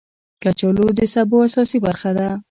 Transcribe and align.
کچالو 0.43 0.85
د 0.99 1.01
سبو 1.13 1.37
اساسي 1.47 1.77
برخه 1.85 2.11
ده 2.17 2.27